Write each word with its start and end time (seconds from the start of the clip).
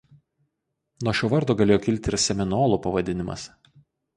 Nuo 1.07 1.13
šio 1.19 1.29
vardo 1.35 1.57
galėjo 1.59 1.83
kilti 1.89 2.13
ir 2.13 2.19
„seminolų“ 2.27 2.81
pavadinimas. 2.87 3.49